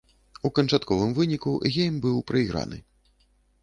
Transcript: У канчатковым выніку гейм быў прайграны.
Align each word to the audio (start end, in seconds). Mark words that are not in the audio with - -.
У 0.47 0.49
канчатковым 0.59 1.13
выніку 1.19 1.55
гейм 1.79 2.03
быў 2.09 2.17
прайграны. 2.33 2.77